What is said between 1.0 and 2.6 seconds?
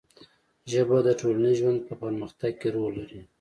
د ټولنیز ژوند په پرمختګ